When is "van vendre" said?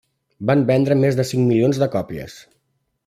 0.49-0.97